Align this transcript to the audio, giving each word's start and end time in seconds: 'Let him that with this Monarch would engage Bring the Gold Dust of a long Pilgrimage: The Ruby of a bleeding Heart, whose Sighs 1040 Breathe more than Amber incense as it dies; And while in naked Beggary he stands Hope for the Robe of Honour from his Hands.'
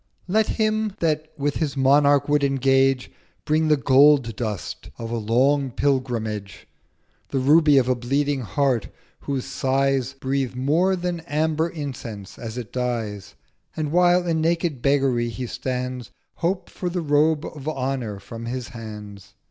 'Let 0.27 0.47
him 0.57 0.95
that 0.99 1.31
with 1.37 1.59
this 1.59 1.77
Monarch 1.77 2.27
would 2.27 2.43
engage 2.43 3.11
Bring 3.45 3.67
the 3.67 3.77
Gold 3.77 4.35
Dust 4.35 4.89
of 4.97 5.11
a 5.11 5.17
long 5.17 5.69
Pilgrimage: 5.69 6.65
The 7.29 7.37
Ruby 7.37 7.77
of 7.77 7.87
a 7.87 7.93
bleeding 7.93 8.41
Heart, 8.41 8.87
whose 9.19 9.45
Sighs 9.45 10.13
1040 10.15 10.17
Breathe 10.21 10.55
more 10.55 10.95
than 10.95 11.19
Amber 11.27 11.69
incense 11.69 12.39
as 12.39 12.57
it 12.57 12.73
dies; 12.73 13.35
And 13.77 13.91
while 13.91 14.25
in 14.25 14.41
naked 14.41 14.81
Beggary 14.81 15.29
he 15.29 15.45
stands 15.45 16.09
Hope 16.37 16.67
for 16.71 16.89
the 16.89 17.01
Robe 17.01 17.45
of 17.45 17.67
Honour 17.69 18.17
from 18.19 18.47
his 18.47 18.69
Hands.' 18.69 19.35